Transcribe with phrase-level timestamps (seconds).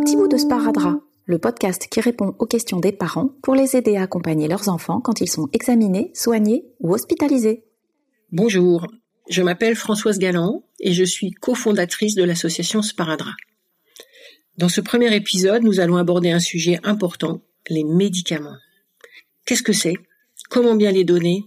[0.00, 3.96] petit bout de sparadrap, le podcast qui répond aux questions des parents pour les aider
[3.96, 7.64] à accompagner leurs enfants quand ils sont examinés, soignés ou hospitalisés.
[8.32, 8.86] Bonjour,
[9.28, 13.34] je m'appelle Françoise Galland et je suis cofondatrice de l'association Sparadrap.
[14.56, 18.56] Dans ce premier épisode, nous allons aborder un sujet important, les médicaments.
[19.44, 19.96] Qu'est-ce que c'est?
[20.48, 21.44] Comment bien les donner?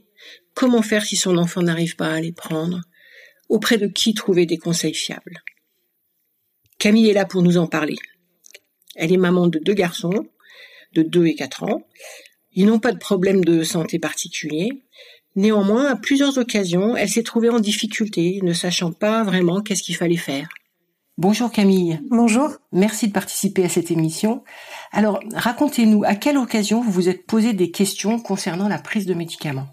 [0.53, 2.81] Comment faire si son enfant n'arrive pas à les prendre?
[3.49, 5.41] Auprès de qui trouver des conseils fiables?
[6.77, 7.95] Camille est là pour nous en parler.
[8.95, 10.27] Elle est maman de deux garçons,
[10.93, 11.81] de 2 et 4 ans.
[12.53, 14.83] Ils n'ont pas de problème de santé particulier.
[15.35, 19.95] Néanmoins, à plusieurs occasions, elle s'est trouvée en difficulté, ne sachant pas vraiment qu'est-ce qu'il
[19.95, 20.49] fallait faire.
[21.17, 21.99] Bonjour Camille.
[22.09, 22.51] Bonjour.
[22.71, 24.43] Merci de participer à cette émission.
[24.91, 29.13] Alors, racontez-nous à quelle occasion vous vous êtes posé des questions concernant la prise de
[29.13, 29.67] médicaments?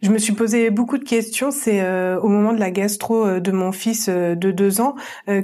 [0.00, 1.50] Je me suis posé beaucoup de questions.
[1.50, 4.94] C'est euh, au moment de la gastro euh, de mon fils euh, de deux ans,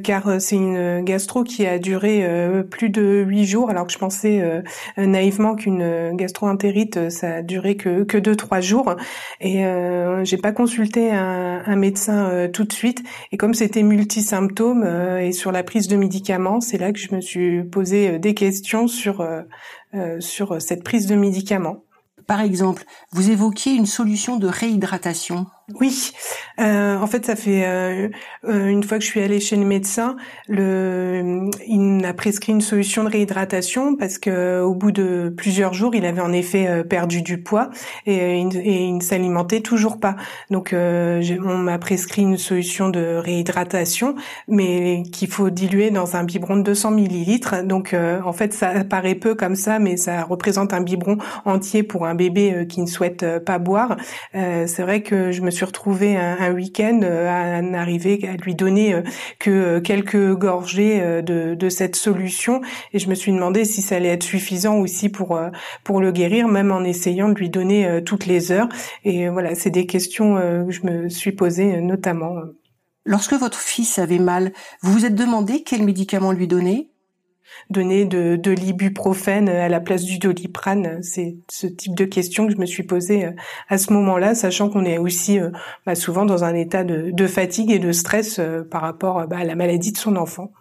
[0.05, 2.27] car c'est une gastro qui a duré
[2.71, 4.63] plus de huit jours, alors que je pensais
[4.97, 8.97] naïvement qu'une gastro-entérite ça a duré que que deux trois jours.
[9.41, 9.65] Et
[10.23, 13.03] j'ai pas consulté un, un médecin tout de suite.
[13.33, 14.85] Et comme c'était multisymptômes
[15.21, 18.89] et sur la prise de médicaments, c'est là que je me suis posé des questions
[18.89, 19.27] sur
[20.21, 21.84] sur cette prise de médicaments.
[22.27, 25.47] Par exemple, vous évoquiez une solution de réhydratation.
[25.73, 26.13] Oui,
[26.61, 28.11] euh, en fait, ça fait euh,
[28.47, 30.15] euh, une fois que je suis allée chez le médecin,
[30.47, 35.95] le, il m'a prescrit une solution de réhydratation parce que au bout de plusieurs jours,
[35.95, 37.71] il avait en effet perdu du poids
[38.05, 40.17] et, il ne s'alimentait toujours pas.
[40.51, 44.17] Donc, on m'a prescrit une solution de réhydratation,
[44.49, 47.65] mais qu'il faut diluer dans un biberon de 200 millilitres.
[47.65, 52.05] Donc, en fait, ça paraît peu comme ça, mais ça représente un biberon entier pour
[52.07, 53.97] un bébé qui ne souhaite pas boire.
[54.33, 58.95] C'est vrai que je me suis retrouvée un, week-end euh, à n'arriver à lui donner
[58.95, 59.03] euh,
[59.39, 62.61] que euh, quelques gorgées de, de, cette solution
[62.93, 65.41] et je me suis demandé si ça allait être suffisant aussi pour
[65.83, 68.69] pour le guérir, même en essayant de lui donner toutes les heures.
[69.05, 72.35] Et voilà, c'est des questions que je me suis posées notamment.
[73.05, 76.94] Lorsque votre fils avait mal, vous vous êtes demandé quel médicament lui donner?
[77.71, 81.03] Donner de, de l'ibuprofène à la place du doliprane.
[81.03, 83.31] C'est ce type de question que je me suis posée euh,
[83.69, 85.51] à ce moment-là, sachant qu'on est aussi euh,
[85.87, 89.45] bah, souvent dans un état de, fatigue et de stress euh, par rapport bah, à
[89.45, 90.53] la maladie de son enfant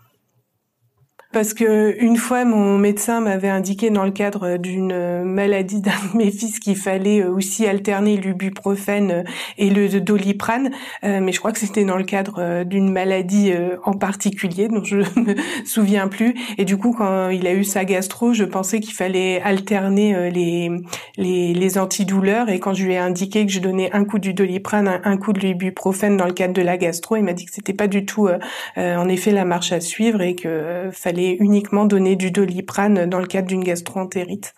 [1.33, 6.17] parce que une fois mon médecin m'avait indiqué dans le cadre d'une maladie d'un de
[6.17, 9.23] mes fils qu'il fallait aussi alterner l'ibuprofène
[9.57, 10.71] et le doliprane,
[11.03, 14.67] euh, mais je crois que c'était dans le cadre euh, d'une maladie euh, en particulier
[14.67, 15.35] dont je me
[15.65, 16.35] souviens plus.
[16.57, 20.69] Et du coup, quand il a eu sa gastro, je pensais qu'il fallait alterner les,
[21.17, 22.49] les, les antidouleurs.
[22.49, 25.33] Et quand je lui ai indiqué que je donnais un coup du doliprane, un, coup
[25.33, 28.05] de l'ibuprofène dans le cadre de la gastro, il m'a dit que c'était pas du
[28.05, 28.29] tout
[28.75, 33.27] en effet la marche à suivre et que fallait uniquement donner du doliprane dans le
[33.27, 34.53] cadre d'une gastroentérite.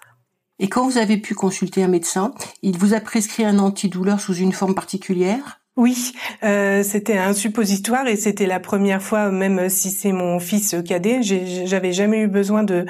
[0.59, 4.36] Et quand vous avez pu consulter un médecin, il vous a prescrit un antidouleur sous
[4.36, 5.65] une forme particulière?
[5.78, 6.13] Oui,
[6.46, 11.19] euh, c'était un suppositoire et c'était la première fois, même si c'est mon fils cadet,
[11.22, 12.86] j'avais jamais eu besoin de,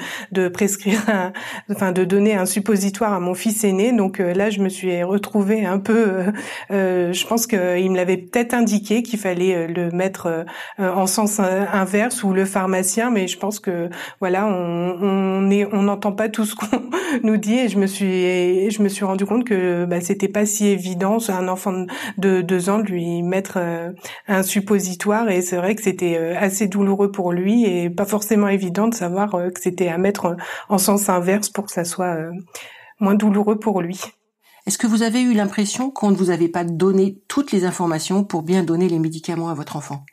[0.48, 1.02] prescrire,
[1.68, 3.90] enfin de donner un suppositoire à mon fils aîné.
[3.90, 6.26] Donc euh, là, je me suis retrouvée un peu.
[6.70, 10.44] Euh, je pense qu'il me l'avait peut-être indiqué qu'il fallait le mettre
[10.78, 16.44] en sens inverse ou le pharmacien, mais je pense que voilà, on n'entend pas tout
[16.44, 16.82] ce qu'on
[17.24, 21.18] nous dit et je me suis, je rendu compte que bah, c'était pas si évident.
[21.28, 21.86] Un enfant
[22.18, 23.92] de deux ans lui mettre euh,
[24.28, 28.48] un suppositoire et c'est vrai que c'était euh, assez douloureux pour lui et pas forcément
[28.48, 30.36] évident de savoir euh, que c'était à mettre
[30.68, 32.16] en sens inverse pour que ça soit
[33.00, 34.00] moins douloureux pour lui.
[34.66, 38.24] Est-ce que vous avez eu l'impression qu'on ne vous avait pas donné toutes les informations
[38.24, 40.04] pour bien donner les médicaments à votre enfant?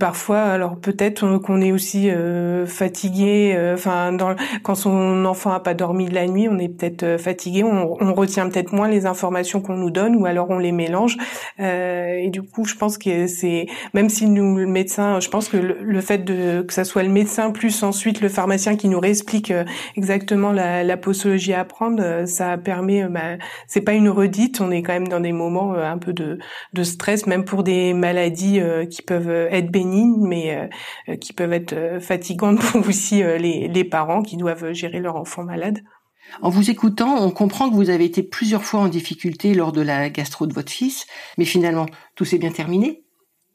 [0.00, 3.52] Parfois, alors peut-être qu'on est aussi euh, fatigué.
[3.54, 4.16] Euh, enfin,
[4.62, 7.62] quand son enfant a pas dormi de la nuit, on est peut-être euh, fatigué.
[7.62, 11.18] On, on, retient peut-être moins les informations qu'on nous donne, ou alors on les mélange.
[11.58, 15.58] et du coup, je pense que c'est même si nous le médecin, je pense que
[15.58, 19.52] le, fait de que ça soit le médecin plus ensuite le pharmacien qui nous réexplique
[19.96, 23.04] exactement la, la, posologie à prendre, ça permet.
[23.08, 23.36] Bah,
[23.66, 24.62] c'est pas une redite.
[24.62, 26.38] On est quand même dans des moments un peu de,
[26.72, 30.68] de stress, même pour des maladies qui peuvent être bénéfiques mais euh,
[31.08, 35.16] euh, qui peuvent être euh, fatigantes pour aussi les, les parents qui doivent gérer leur
[35.16, 35.82] enfant malade.
[36.40, 39.82] En vous écoutant, on comprend que vous avez été plusieurs fois en difficulté lors de
[39.82, 41.06] la gastro de votre fils,
[41.36, 43.01] mais finalement, tout s'est bien terminé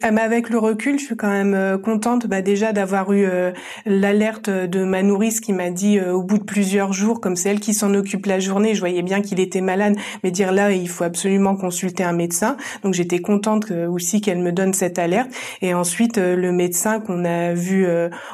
[0.04, 3.52] Ah, avec le recul, je suis quand même euh, contente bah, déjà d'avoir eu euh,
[3.88, 7.50] l'alerte de ma nourrice qui m'a dit euh, au bout de plusieurs jours, comme c'est
[7.50, 10.72] elle qui s'en occupe la journée, je voyais bien qu'il était malade, mais dire là
[10.72, 12.58] il faut absolument consulter un médecin.
[12.84, 15.32] Donc j'étais contente aussi qu'elle me donne cette alerte.
[15.64, 17.88] Et ensuite le médecin qu'on a vu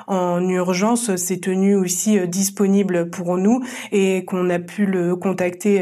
[0.08, 3.62] en urgence s'est tenu aussi disponible pour nous
[3.94, 5.82] et qu'on a pu le contacter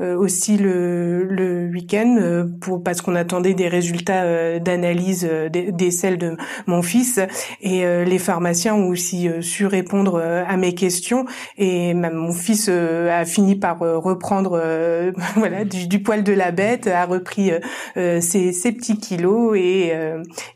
[0.00, 6.36] aussi le, le week-end pour parce qu'on attendait des résultats d'analyse euh, des, celles de
[6.66, 7.20] mon fils
[7.60, 11.24] et euh, les pharmaciens ont aussi euh, su répondre à mes questions
[11.58, 14.50] et mon fils a fini par reprendre
[15.36, 17.50] voilà du, poil de la bête, a repris
[17.94, 19.92] ses, ses, petits kilos et,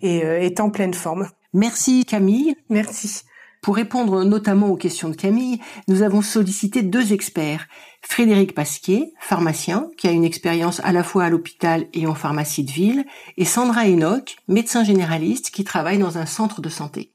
[0.03, 1.29] et est en pleine forme.
[1.53, 2.55] Merci Camille.
[2.69, 3.25] Merci.
[3.65, 5.59] Pour répondre notamment aux questions de Camille,
[5.89, 7.67] nous avons sollicité deux experts.
[8.03, 12.63] Frédéric Pasquier, pharmacien, qui a une expérience à la fois à l'hôpital et en pharmacie
[12.65, 13.07] de ville,
[13.39, 17.15] et Sandra Enoch, médecin généraliste qui travaille dans un centre de santé.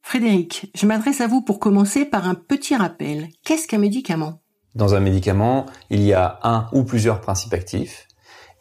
[0.00, 3.28] Frédéric, je m'adresse à vous pour commencer par un petit rappel.
[3.44, 4.40] Qu'est-ce qu'un médicament?
[4.74, 8.08] Dans un médicament, il y a un ou plusieurs principes actifs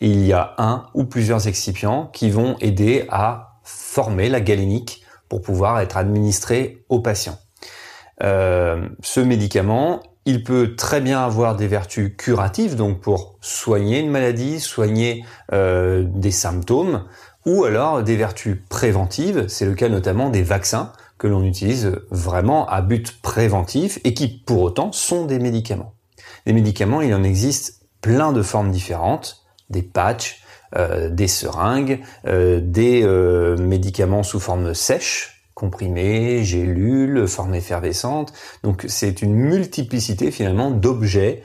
[0.02, 5.42] il y a un ou plusieurs excipients qui vont aider à former la galénique pour
[5.42, 7.38] pouvoir être administré au patient.
[8.24, 14.10] Euh, ce médicament, il peut très bien avoir des vertus curatives, donc pour soigner une
[14.10, 17.06] maladie, soigner euh, des symptômes,
[17.46, 22.68] ou alors des vertus préventives, c'est le cas notamment des vaccins que l'on utilise vraiment
[22.68, 25.94] à but préventif et qui pour autant sont des médicaments.
[26.46, 30.42] Des médicaments, il en existe plein de formes différentes des patchs,
[30.76, 38.34] euh, des seringues, euh, des euh, médicaments sous forme sèche, comprimés, gélules, forme effervescente.
[38.64, 41.44] Donc c'est une multiplicité finalement d'objets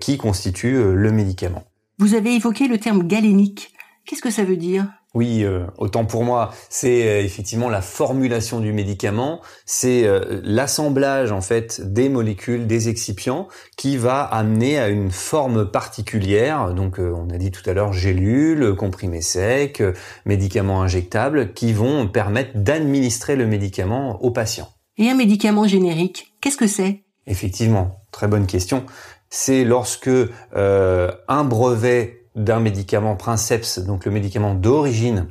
[0.00, 1.64] qui constituent le médicament.
[1.98, 3.72] Vous avez évoqué le terme galénique.
[4.04, 4.86] Qu'est-ce que ça veut dire?
[5.16, 11.32] Oui, euh, autant pour moi, c'est euh, effectivement la formulation du médicament, c'est euh, l'assemblage
[11.32, 13.48] en fait des molécules, des excipients,
[13.78, 16.74] qui va amener à une forme particulière.
[16.74, 19.82] Donc, on a dit tout à l'heure gélules, comprimés secs,
[20.26, 24.68] médicaments injectables, qui vont permettre d'administrer le médicament au patient.
[24.98, 27.04] Et un médicament générique, qu'est-ce que c'est?
[27.26, 28.84] Effectivement, très bonne question.
[29.30, 30.10] C'est lorsque
[30.54, 35.28] un brevet d'un médicament Princeps, donc le médicament d'origine,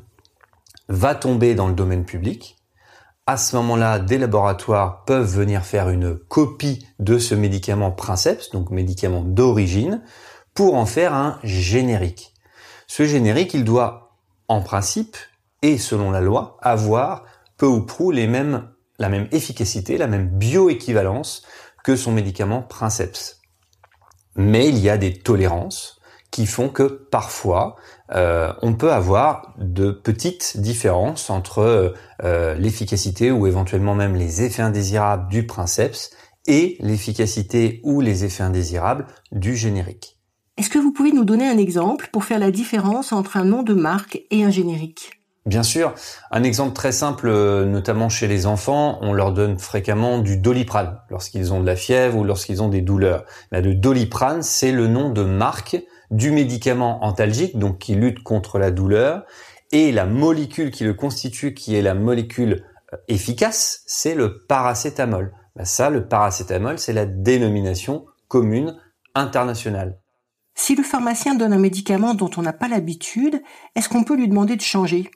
[0.89, 2.57] va tomber dans le domaine public.
[3.27, 8.69] À ce moment-là, des laboratoires peuvent venir faire une copie de ce médicament Princeps, donc
[8.71, 10.01] médicament d'origine,
[10.53, 12.33] pour en faire un générique.
[12.87, 14.17] Ce générique, il doit,
[14.47, 15.17] en principe,
[15.61, 17.23] et selon la loi, avoir
[17.57, 18.69] peu ou prou les mêmes,
[18.99, 21.43] la même efficacité, la même bioéquivalence
[21.83, 23.41] que son médicament Princeps.
[24.35, 25.94] Mais il y a des tolérances
[26.35, 27.77] qui font que parfois
[28.13, 31.93] euh, on peut avoir de petites différences entre
[32.25, 36.09] euh, l'efficacité ou éventuellement même les effets indésirables du princeps
[36.45, 40.19] et l'efficacité ou les effets indésirables du générique.
[40.57, 43.63] Est-ce que vous pouvez nous donner un exemple pour faire la différence entre un nom
[43.63, 45.24] de marque et un générique?
[45.45, 45.93] Bien sûr,
[46.31, 50.99] un exemple très simple, euh, notamment chez les enfants, on leur donne fréquemment du doliprane
[51.11, 53.25] lorsqu'ils ont de la fièvre ou lorsqu'ils ont des douleurs.
[53.51, 55.77] le doliprane, c'est le nom de marque
[56.09, 59.23] du médicament antalgique, donc qui lutte contre la douleur,
[59.71, 62.63] et la molécule qui le constitue, qui est la molécule
[62.93, 65.31] euh, efficace, c'est le paracétamol.
[65.55, 68.79] Ben ça, le paracétamol, c'est la dénomination commune
[69.13, 69.99] internationale.
[70.55, 73.43] Si le pharmacien donne un médicament dont on n'a pas l'habitude,
[73.75, 75.11] est-ce qu'on peut lui demander de changer?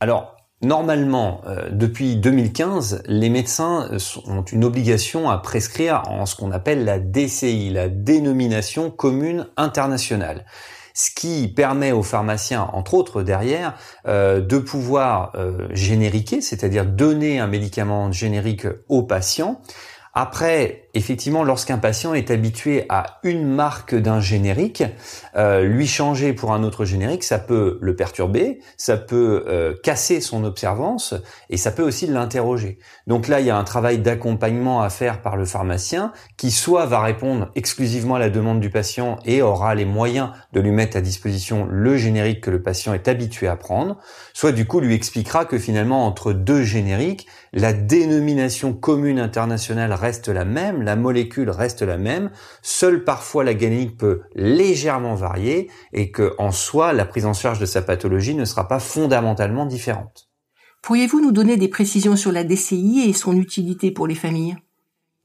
[0.00, 6.36] Alors, Normalement, euh, depuis 2015, les médecins euh, ont une obligation à prescrire en ce
[6.36, 10.44] qu'on appelle la DCI, la dénomination commune internationale.
[10.92, 13.74] Ce qui permet aux pharmaciens, entre autres derrière,
[14.06, 15.32] euh, de pouvoir
[15.70, 19.62] génériquer, c'est-à-dire donner un médicament générique aux patients.
[20.12, 24.82] Après, effectivement, lorsqu'un patient est habitué à une marque d'un générique,
[25.36, 30.20] euh, lui changer pour un autre générique, ça peut le perturber, ça peut euh, casser
[30.20, 31.14] son observance
[31.48, 32.78] et ça peut aussi l'interroger.
[33.06, 36.86] Donc là, il y a un travail d'accompagnement à faire par le pharmacien qui soit
[36.86, 40.96] va répondre exclusivement à la demande du patient et aura les moyens de lui mettre
[40.96, 43.98] à disposition le générique que le patient est habitué à prendre,
[44.32, 50.28] soit du coup lui expliquera que finalement entre deux génériques, la dénomination commune internationale reste
[50.28, 52.30] la même, la molécule reste la même,
[52.62, 57.58] seule parfois la galénique peut légèrement varier et que en soi la prise en charge
[57.58, 60.28] de sa pathologie ne sera pas fondamentalement différente.
[60.82, 64.56] Pourriez-vous nous donner des précisions sur la DCI et son utilité pour les familles?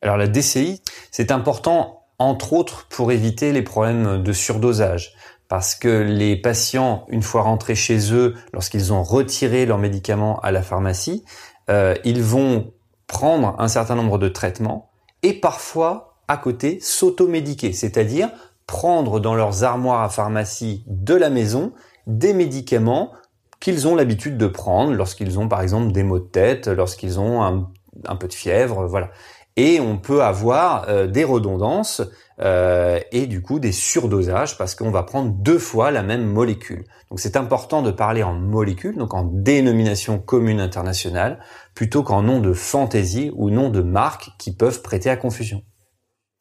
[0.02, 0.82] Alors la DCI,
[1.12, 5.16] c'est important entre autres pour éviter les problèmes de surdosage.
[5.48, 10.52] parce que les patients, une fois rentrés chez eux, lorsqu'ils ont retiré leurs médicaments à
[10.52, 11.24] la pharmacie,
[11.70, 12.74] euh, ils vont
[13.08, 14.90] prendre un certain nombre de traitements
[15.26, 18.30] et parfois à côté s'automédiquer, c'est-à-dire
[18.68, 21.72] prendre dans leurs armoires à pharmacie de la maison
[22.06, 23.12] des médicaments
[23.60, 27.42] qu'ils ont l'habitude de prendre lorsqu'ils ont par exemple des maux de tête, lorsqu'ils ont
[27.42, 29.10] un, peu de fièvre, voilà.
[29.58, 32.04] Et on peut avoir euh, des redondances
[32.42, 36.84] euh, et du coup des surdosages parce qu'on va prendre deux fois la même molécule.
[37.10, 41.40] Donc c'est important de parler en molécules, donc en dénomination commune internationale,
[41.76, 45.64] plutôt qu'en nom de fantaisie ou nom de marque qui peuvent prêter à confusion.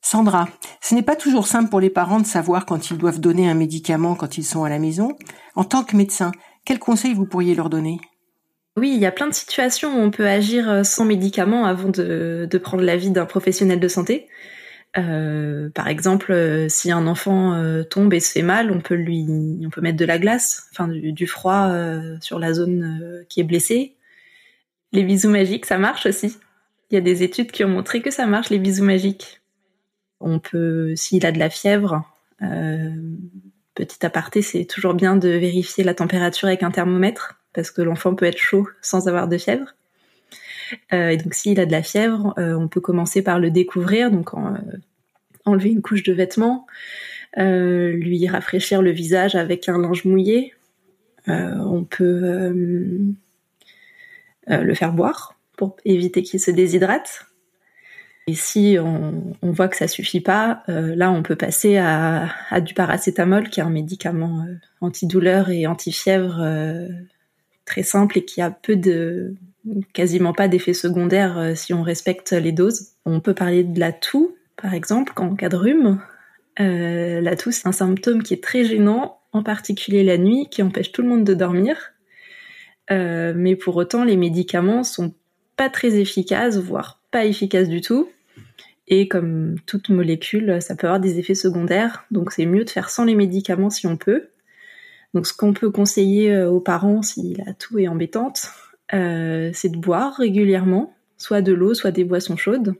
[0.01, 0.49] Sandra,
[0.81, 3.55] ce n'est pas toujours simple pour les parents de savoir quand ils doivent donner un
[3.55, 5.17] médicament quand ils sont à la maison.
[5.57, 6.31] En tant que médecin,
[6.65, 7.99] quels conseils vous pourriez leur donner?
[8.77, 11.89] Oui, il y a plein de situations où on peut agir euh, sans médicaments avant
[11.89, 14.29] de, de prendre l'avis d'un professionnel de santé.
[14.97, 18.95] Euh, par exemple, euh, si un enfant euh, tombe et se fait mal, on peut
[18.95, 19.27] lui,
[19.65, 21.71] on peut mettre de la glace, enfin du, du froid
[22.21, 23.94] sur la zone qui est blessée.
[24.95, 26.39] Les bisous magiques, ça marche aussi.
[26.91, 29.43] Il y a des études qui ont montré que ça marche les bisous magiques.
[30.21, 32.03] On peut, s'il a de la fièvre,
[33.75, 38.15] petit aparté, c'est toujours bien de vérifier la température avec un thermomètre parce que l'enfant
[38.15, 39.75] peut être chaud sans avoir de fièvre.
[40.93, 44.11] Euh, et donc s'il a de la fièvre, euh, on peut commencer par le découvrir,
[44.11, 44.59] donc en, euh,
[45.45, 46.67] enlever une couche de vêtements,
[47.37, 50.55] lui rafraîchir le visage avec un linge mouillé.
[51.27, 52.53] on peut
[54.47, 57.27] le faire boire pour éviter qu'il se déshydrate.
[58.27, 62.29] Et si on, voit que ça suffit pas, là on peut passer à,
[62.61, 64.47] du paracétamol, qui est un médicament
[64.81, 66.41] antidouleur et antifièvre
[67.65, 69.35] très simple et qui a peu de
[69.93, 72.89] quasiment pas d'effets secondaires euh, si on respecte les doses.
[73.07, 76.01] On peut parler de la toux, par exemple, en cas de rhume.
[76.61, 80.63] Euh, la toux, c'est un symptôme qui est très gênant, en particulier la nuit, qui
[80.63, 81.94] empêche tout le monde de dormir.
[82.91, 85.15] Euh, mais pour autant, les médicaments sont
[85.57, 88.09] pas très efficaces, voire pas efficaces du tout.
[88.89, 92.05] Et comme toute molécule, ça peut avoir des effets secondaires.
[92.11, 94.29] Donc c'est mieux de faire sans les médicaments si on peut.
[95.15, 98.49] Donc ce qu'on peut conseiller euh, aux parents si la toux est embêtante,
[98.93, 102.75] euh, c'est de boire régulièrement, soit de l'eau, soit des boissons chaudes.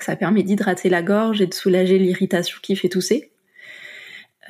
[0.00, 3.30] Ça permet d'hydrater la gorge et de soulager l'irritation qui fait tousser.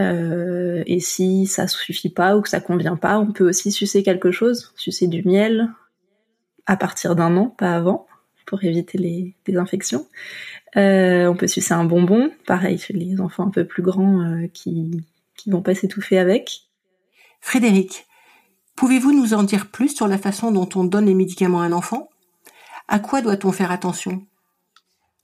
[0.01, 4.03] Euh, et si ça suffit pas ou que ça convient pas, on peut aussi sucer
[4.03, 5.71] quelque chose, sucer du miel
[6.67, 8.07] à partir d'un an, pas avant,
[8.47, 10.07] pour éviter les, infections.
[10.75, 15.05] on peut sucer un bonbon, pareil chez les enfants un peu plus grands qui
[15.37, 16.63] qui vont pas s'étouffer avec.
[17.41, 18.07] Frédéric,
[18.75, 21.73] pouvez-vous nous en dire plus sur la façon dont on donne les médicaments à un
[21.73, 22.11] enfant?
[22.89, 24.23] À quoi doit-on faire attention?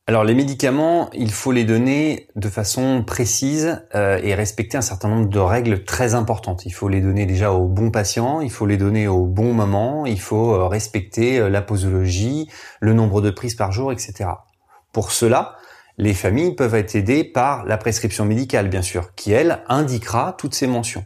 [0.09, 5.09] Alors les médicaments, il faut les donner de façon précise euh, et respecter un certain
[5.09, 6.67] nombre de règles très importantes.
[6.67, 10.05] Il faut les donner déjà au bon patient, il faut les donner au bon moment,
[10.05, 14.29] il faut euh, respecter euh, la posologie, le nombre de prises par jour, etc.
[14.93, 15.55] Pour cela,
[15.99, 20.55] les familles peuvent être aidées par la prescription médicale, bien sûr, qui, elle, indiquera toutes
[20.55, 21.05] ces mentions.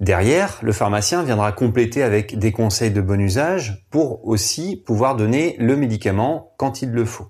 [0.00, 5.56] Derrière, le pharmacien viendra compléter avec des conseils de bon usage pour aussi pouvoir donner
[5.58, 7.28] le médicament quand il le faut.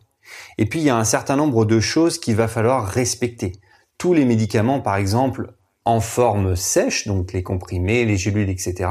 [0.58, 3.52] Et puis, il y a un certain nombre de choses qu'il va falloir respecter.
[3.98, 8.90] Tous les médicaments, par exemple, en forme sèche, donc les comprimés, les gélules, etc.,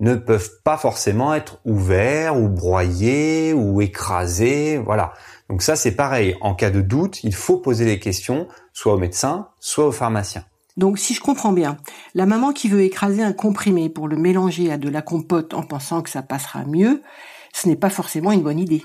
[0.00, 5.12] ne peuvent pas forcément être ouverts ou broyés ou écrasés, voilà.
[5.50, 6.36] Donc ça, c'est pareil.
[6.40, 10.44] En cas de doute, il faut poser les questions, soit au médecin, soit au pharmacien.
[10.76, 11.76] Donc si je comprends bien,
[12.14, 15.62] la maman qui veut écraser un comprimé pour le mélanger à de la compote en
[15.62, 17.02] pensant que ça passera mieux,
[17.52, 18.82] ce n'est pas forcément une bonne idée.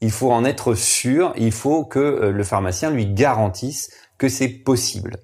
[0.00, 4.48] Il faut en être sûr, il faut que euh, le pharmacien lui garantisse que c'est
[4.48, 5.16] possible.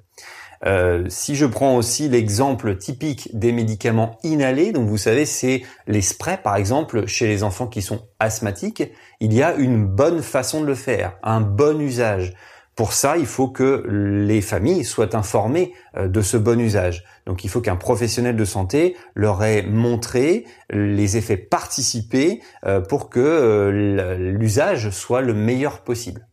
[0.65, 6.01] Euh, si je prends aussi l'exemple typique des médicaments inhalés, donc vous savez, c'est les
[6.01, 8.83] sprays par exemple chez les enfants qui sont asthmatiques,
[9.21, 12.35] il y a une bonne façon de le faire, un bon usage.
[12.77, 17.05] Pour ça, il faut que les familles soient informées euh, de ce bon usage.
[17.25, 23.09] Donc il faut qu'un professionnel de santé leur ait montré les effets participés euh, pour
[23.09, 26.29] que euh, l'usage soit le meilleur possible.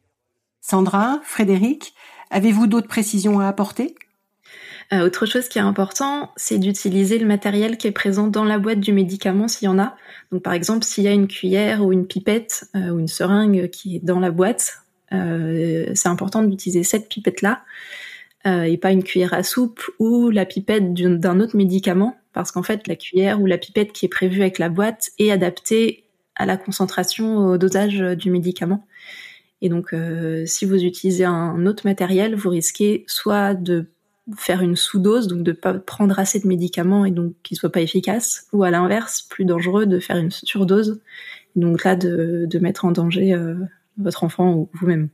[0.60, 1.94] Sandra, Frédéric,
[2.30, 3.96] avez-vous d'autres précisions à apporter?
[4.92, 8.80] Autre chose qui est important, c'est d'utiliser le matériel qui est présent dans la boîte
[8.80, 9.96] du médicament s'il y en a.
[10.32, 13.96] Donc par exemple, s'il y a une cuillère ou une pipette ou une seringue qui
[13.96, 14.83] est dans la boîte, euh,
[15.14, 17.64] c'est important d'utiliser cette pipette-là
[18.46, 22.64] euh, et pas une cuillère à soupe ou la pipette d'un autre médicament, parce qu'en
[22.64, 26.04] fait, la cuillère ou la pipette qui est prévue avec la boîte est adaptée
[26.36, 28.86] à la concentration, au dosage du médicament.
[29.62, 33.86] Et donc, euh, si vous utilisez un autre matériel, vous risquez soit de
[34.36, 37.82] faire une sous-dose, donc de pas prendre assez de médicaments et donc qu'ils soient pas
[37.82, 41.00] efficaces, ou à l'inverse, plus dangereux de faire une surdose,
[41.56, 43.56] donc là de, mettre en danger euh,
[43.98, 45.10] votre enfant ou vous-même.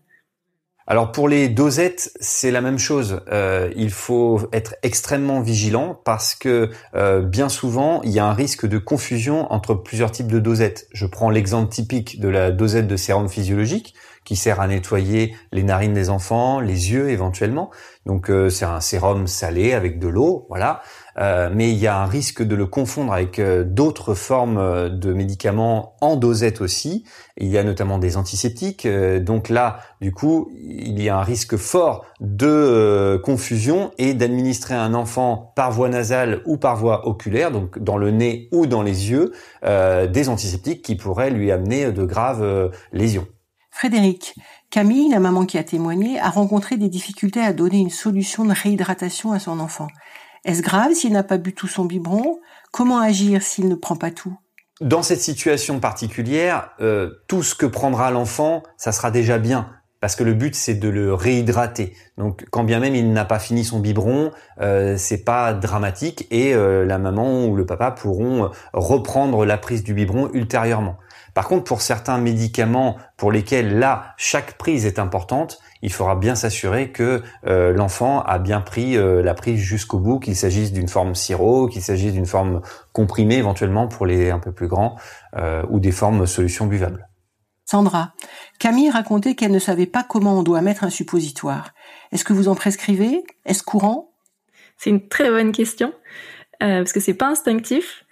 [0.91, 3.21] Alors pour les dosettes, c'est la même chose.
[3.31, 8.33] Euh, il faut être extrêmement vigilant parce que euh, bien souvent, il y a un
[8.33, 10.87] risque de confusion entre plusieurs types de dosettes.
[10.91, 13.93] Je prends l'exemple typique de la dosette de sérum physiologique
[14.25, 17.69] qui sert à nettoyer les narines des enfants, les yeux éventuellement.
[18.07, 20.81] Donc euh, c'est un sérum salé avec de l'eau, voilà.
[21.19, 25.13] Euh, mais il y a un risque de le confondre avec euh, d'autres formes de
[25.13, 27.03] médicaments en dosette aussi.
[27.37, 28.87] Il y a notamment des antiseptiques.
[28.87, 34.93] donc là, du coup, il y a un risque fort de confusion et d'administrer un
[34.93, 39.09] enfant par voie nasale ou par voie oculaire, donc dans le nez ou dans les
[39.09, 39.31] yeux,
[39.63, 43.27] des antiseptiques qui pourraient lui amener de graves lésions.
[43.71, 44.35] Frédéric,
[44.69, 48.53] Camille, la maman qui a témoigné, a rencontré des difficultés à donner une solution de
[48.53, 49.87] réhydratation à son enfant.
[50.45, 52.39] Est-ce grave s'il n'a pas bu tout son biberon?
[52.71, 54.37] Comment agir s'il ne prend pas tout?
[54.81, 59.69] Dans cette situation particulière, euh, tout ce que prendra l'enfant, ça sera déjà bien.
[59.99, 61.93] Parce que le but c'est de le réhydrater.
[62.17, 64.31] Donc quand bien même il n'a pas fini son biberon,
[64.61, 69.83] euh, c'est pas dramatique et euh, la maman ou le papa pourront reprendre la prise
[69.83, 70.97] du biberon ultérieurement.
[71.33, 76.35] Par contre, pour certains médicaments pour lesquels là chaque prise est importante, il faudra bien
[76.35, 80.87] s'assurer que euh, l'enfant a bien pris euh, la prise jusqu'au bout, qu'il s'agisse d'une
[80.87, 84.97] forme sirop, qu'il s'agisse d'une forme comprimée éventuellement pour les un peu plus grands,
[85.35, 87.07] euh, ou des formes solutions buvables.
[87.65, 88.13] Sandra,
[88.59, 91.73] Camille racontait qu'elle ne savait pas comment on doit mettre un suppositoire.
[92.11, 93.23] Est-ce que vous en prescrivez?
[93.45, 94.11] Est-ce courant?
[94.77, 95.93] C'est une très bonne question
[96.59, 98.05] parce que c'est pas instinctif.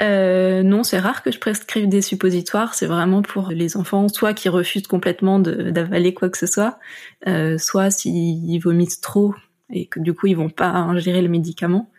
[0.00, 2.74] Euh, non, c'est rare que je prescrive des suppositoires.
[2.74, 6.78] C'est vraiment pour les enfants, soit qui refusent complètement d'avaler quoi que ce soit,
[7.26, 9.34] euh, soit s'ils vomissent trop
[9.70, 11.90] et que du coup ils vont pas ingérer le médicament.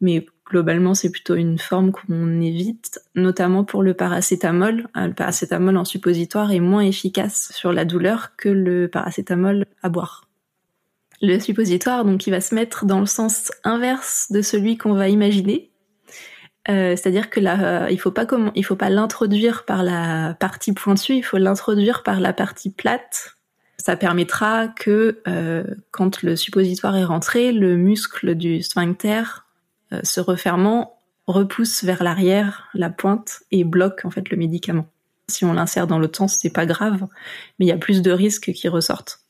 [0.00, 4.88] Mais globalement, c'est plutôt une forme qu'on évite, notamment pour le paracétamol.
[4.96, 9.88] Euh, le paracétamol en suppositoire est moins efficace sur la douleur que le paracétamol à
[9.88, 10.28] boire.
[11.20, 15.08] Le suppositoire, donc, il va se mettre dans le sens inverse de celui qu'on va
[15.08, 15.67] imaginer.
[16.70, 18.26] Euh, c'est-à-dire que là, euh, il faut pas
[18.62, 23.36] faut pas l'introduire par la partie pointue, il faut l'introduire par la partie plate.
[23.78, 29.22] Ça permettra que euh, quand le suppositoire est rentré, le muscle du sphincter
[30.02, 34.86] se refermant repousse vers l'arrière la pointe et bloque en fait le médicament.
[35.28, 37.06] Si on l'insère dans l'autre sens, c'est pas grave,
[37.58, 39.20] mais il y a plus de risques qui ressortent.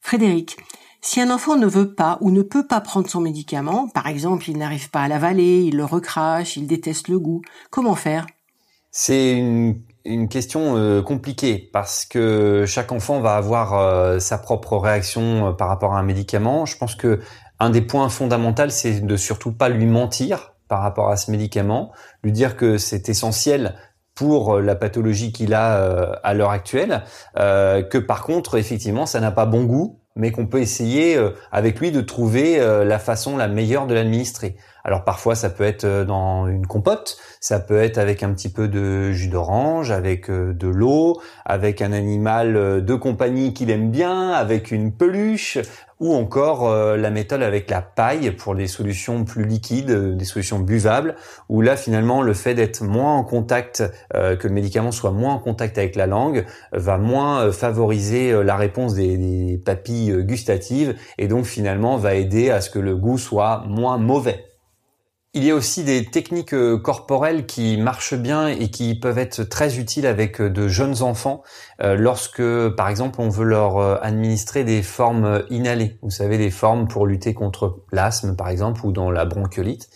[0.00, 0.56] Frédéric,
[1.02, 4.50] si un enfant ne veut pas ou ne peut pas prendre son médicament, par exemple
[4.50, 8.26] il n'arrive pas à l'avaler, il le recrache, il déteste le goût, comment faire?
[8.90, 15.48] C'est une, question euh, compliquée parce que chaque enfant va avoir euh, sa propre réaction
[15.48, 16.66] euh, par rapport à un médicament.
[16.66, 17.20] Je pense que
[17.60, 21.92] un des points fondamentaux, c'est de surtout pas lui mentir par rapport à ce médicament,
[22.24, 23.76] lui dire que c'est essentiel
[24.14, 27.02] pour la pathologie qu'il a à l'heure actuelle,
[27.34, 31.80] que par contre, effectivement, ça n'a pas bon goût mais qu'on peut essayer euh, avec
[31.80, 34.54] lui de trouver euh, la façon la meilleure de l'administrer.
[34.84, 38.50] Alors parfois ça peut être euh, dans une compote, ça peut être avec un petit
[38.50, 44.30] peu de jus d'orange, avec de l'eau, avec un animal de compagnie qu'il aime bien,
[44.32, 45.58] avec une peluche,
[46.00, 50.24] ou encore euh, la méthode avec la paille pour des solutions plus liquides, euh, des
[50.24, 51.14] solutions buvables,
[51.48, 53.84] où là finalement le fait d'être moins en contact,
[54.14, 58.56] euh, que le médicament soit moins en contact avec la langue, va moins favoriser la
[58.56, 63.18] réponse des, des papilles gustatives et donc finalement va aider à ce que le goût
[63.18, 64.49] soit moins mauvais.
[65.32, 69.44] Il y a aussi des techniques euh, corporelles qui marchent bien et qui peuvent être
[69.44, 71.44] très utiles avec euh, de jeunes enfants
[71.80, 75.98] euh, lorsque, par exemple, on veut leur administrer des formes inhalées.
[76.02, 79.88] Vous savez, des formes pour lutter contre l'asthme, par exemple, ou dans la bronchiolite.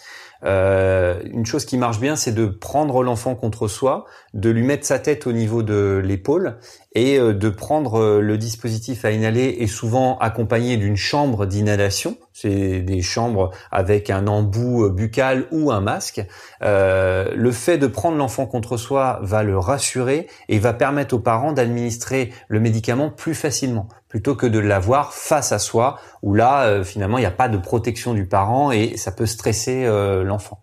[0.45, 4.99] Une chose qui marche bien, c'est de prendre l'enfant contre soi, de lui mettre sa
[4.99, 6.59] tête au niveau de l'épaule
[6.95, 12.19] et euh, de prendre euh, le dispositif à inhaler et souvent accompagné d'une chambre d'inhalation.
[12.33, 16.21] C'est des chambres avec un embout buccal ou un masque.
[16.61, 21.53] le fait de prendre l'enfant contre soi va le rassurer et va permettre aux parents
[21.53, 26.85] d'administrer le médicament plus facilement plutôt que de l'avoir face à soi, où là, euh,
[26.85, 30.63] finalement, il n'y a pas de protection du parent et ça peut stresser euh, l'enfant.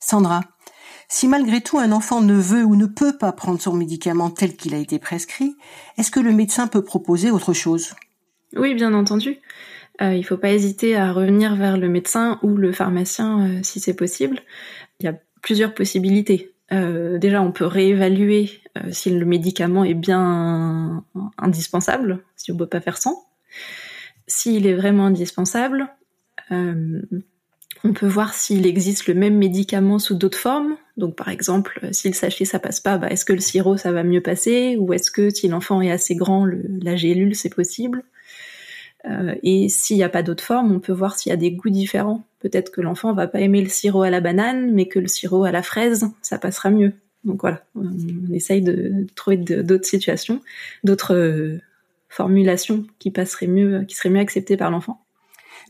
[0.00, 0.42] Sandra,
[1.08, 4.56] si malgré tout un enfant ne veut ou ne peut pas prendre son médicament tel
[4.56, 5.56] qu'il a été prescrit,
[5.96, 7.94] est-ce que le médecin peut proposer autre chose?
[8.54, 9.38] Oui, bien entendu.
[10.00, 13.80] Euh, il ne faut pas hésiter à revenir vers le médecin ou le pharmacien si
[13.80, 14.40] c'est possible.
[15.00, 16.52] Il y a plusieurs possibilités.
[16.72, 21.04] Euh, déjà, on peut réévaluer euh, si le médicament est bien
[21.38, 23.26] indispensable, si on ne peut pas faire sans.
[24.26, 25.88] S'il est vraiment indispensable,
[27.84, 30.76] on peut voir s'il existe le même médicament sous d'autres formes.
[30.96, 33.92] Donc par exemple, si le sachet ça passe pas, bah, est-ce que le sirop ça
[33.92, 34.76] va mieux passer?
[34.78, 38.02] Ou est-ce que si l'enfant est assez grand, la gélule c'est possible?
[39.06, 41.52] Euh, Et s'il n'y a pas d'autres formes, on peut voir s'il y a des
[41.52, 42.24] goûts différents.
[42.40, 45.44] Peut-être que l'enfant va pas aimer le sirop à la banane, mais que le sirop
[45.44, 46.92] à la fraise ça passera mieux.
[47.24, 50.40] Donc voilà, on essaye de, trouver d'autres situations,
[50.84, 51.60] d'autres euh,
[52.08, 55.04] formulations qui passeraient mieux, qui seraient mieux acceptées par l'enfant.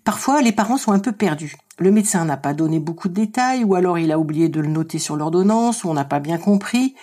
[0.05, 1.57] Parfois, les parents sont un peu perdus.
[1.79, 4.69] Le médecin n'a pas donné beaucoup de détails, ou alors il a oublié de le
[4.69, 6.95] noter sur l'ordonnance, ou on n'a pas bien compris.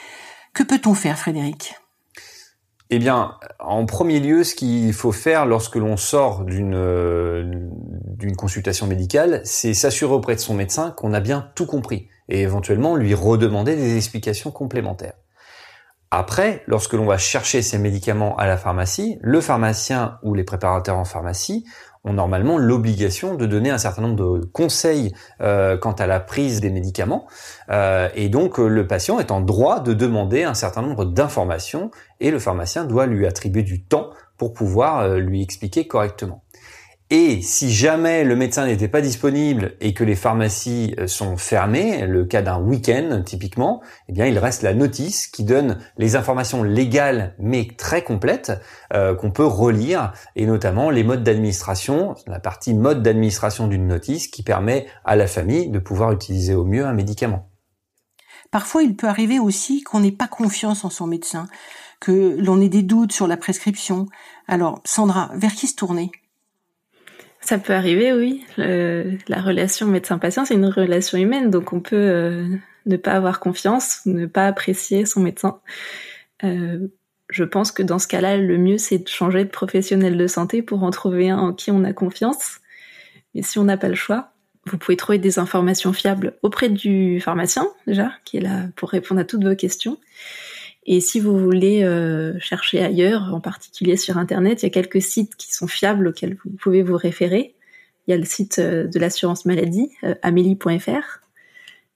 [0.54, 1.76] Que peut-on faire, Frédéric?
[2.92, 9.42] Eh bien, en premier lieu, ce qu'il faut faire lorsque l'on sort d'une consultation médicale,
[9.44, 13.76] c'est s'assurer auprès de son médecin qu'on a bien tout compris et éventuellement lui redemander
[13.76, 15.16] des explications complémentaires.
[16.12, 20.98] Après, lorsque l'on va chercher ces médicaments à la pharmacie, le pharmacien ou les préparateurs
[20.98, 21.66] en pharmacie
[22.06, 26.62] ont normalement l'obligation de donner un certain nombre de conseils euh, quant à la prise
[26.62, 27.28] des médicaments.
[27.70, 31.92] Euh, et donc euh, le patient est en droit de demander un certain nombre d'informations
[32.20, 36.45] et le pharmacien doit lui attribuer du temps pour pouvoir lui expliquer correctement.
[37.12, 42.08] Et si jamais le médecin n'était pas disponible et que les pharmacies euh, sont fermées,
[42.08, 46.64] le cas d'un week-end typiquement, eh bien il reste la notice qui donne les informations
[46.64, 48.54] légales mais très complètes
[48.94, 54.28] euh, qu'on peut relire et notamment les modes d'administration, la partie mode d'administration d'une notice
[54.28, 57.52] qui permet à la famille de pouvoir utiliser au mieux un médicament.
[58.50, 61.48] Parfois, il peut arriver aussi qu'on n'ait pas confiance en son médecin,
[62.00, 64.08] que l'on ait des doutes sur la prescription.
[64.48, 66.12] Alors, Sandra, vers qui se tourner?
[67.46, 68.44] Ça peut arriver, oui.
[68.58, 72.48] la relation médecin-patient, c'est une relation humaine, donc on peut euh,
[72.88, 75.60] ne pas avoir confiance, ne pas apprécier son médecin.
[76.44, 76.88] Euh,
[77.30, 80.64] je pense que dans ce cas-là, le mieux, c'est de changer de professionnel de santé
[80.64, 82.62] pour en trouver un en qui on a confiance.
[83.36, 84.32] Mais si on n'a pas le choix,
[84.66, 89.22] vous pouvez trouver des informations fiables auprès du pharmacien, déjà, qui est là pour répondre
[89.22, 90.00] à toutes vos questions.
[90.86, 95.02] Et si vous voulez euh, chercher ailleurs, en particulier sur Internet, il y a quelques
[95.02, 97.56] sites qui sont fiables auxquels vous pouvez vous référer.
[98.08, 101.22] Il y a le site euh, de l'assurance maladie, euh, amélie.fr.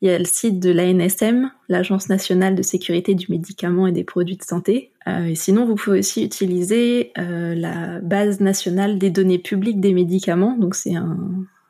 [0.02, 4.06] Il y a le site de l'ANSM, l'Agence nationale de sécurité du médicament et des
[4.06, 4.92] produits de santé.
[5.06, 10.56] et sinon, vous pouvez aussi utiliser la base nationale des données publiques des médicaments.
[10.58, 11.18] Donc c'est un,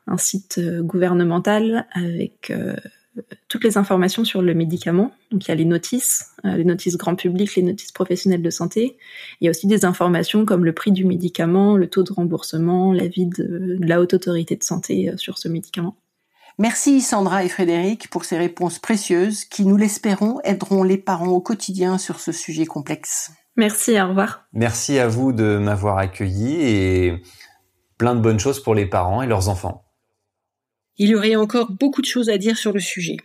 [0.06, 2.52] un, site gouvernemental avec
[3.48, 5.12] toutes les informations sur le médicament.
[5.30, 8.50] Donc il y a les notices, euh, les notices grand public, les notices professionnelles de
[8.50, 8.96] santé.
[9.40, 12.92] Il y a aussi des informations comme le prix du médicament, le taux de remboursement,
[12.92, 15.96] l'avis de, de la haute autorité de santé euh, sur ce médicament.
[16.58, 21.40] Merci Sandra et Frédéric pour ces réponses précieuses qui, nous l'espérons, aideront les parents au
[21.40, 23.32] quotidien sur ce sujet complexe.
[23.56, 24.44] Merci, au revoir.
[24.52, 27.22] Merci à vous de m'avoir accueilli et
[27.98, 29.84] plein de bonnes choses pour les parents et leurs enfants.
[31.02, 33.16] Il y aurait encore beaucoup de choses à dire sur le sujet.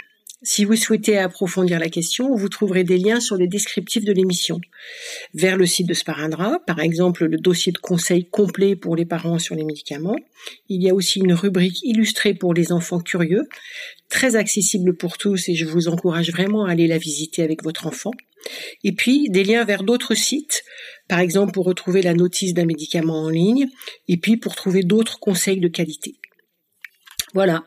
[0.42, 4.62] Si vous souhaitez approfondir la question, vous trouverez des liens sur les descriptifs de l'émission.
[5.34, 9.40] Vers le site de Sparindra, par exemple le dossier de conseil complet pour les parents
[9.40, 10.16] sur les médicaments.
[10.70, 13.44] Il y a aussi une rubrique illustrée pour les enfants curieux,
[14.08, 17.88] très accessible pour tous et je vous encourage vraiment à aller la visiter avec votre
[17.88, 18.12] enfant.
[18.86, 20.64] Et puis des liens vers d'autres sites,
[21.10, 23.68] par exemple pour retrouver la notice d'un médicament en ligne,
[24.08, 26.16] et puis pour trouver d'autres conseils de qualité.
[27.36, 27.66] Voilà.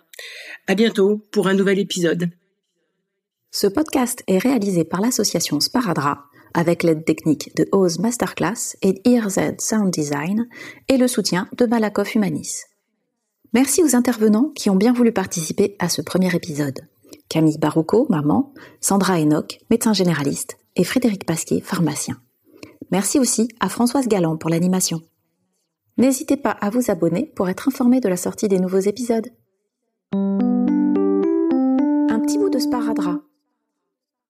[0.67, 2.31] À bientôt pour un nouvel épisode.
[3.51, 9.57] Ce podcast est réalisé par l'association Sparadra avec l'aide technique de Oz Masterclass et EarZ
[9.59, 10.49] Sound Design
[10.89, 12.65] et le soutien de Malakoff Humanis.
[13.53, 16.81] Merci aux intervenants qui ont bien voulu participer à ce premier épisode.
[17.29, 22.17] Camille Barouco, maman, Sandra Enoch, médecin généraliste, et Frédéric Pasquier, pharmacien.
[22.91, 25.03] Merci aussi à Françoise Galland pour l'animation.
[25.99, 29.29] N'hésitez pas à vous abonner pour être informé de la sortie des nouveaux épisodes.
[30.15, 30.39] Un
[32.21, 33.21] petit bout de sparadrap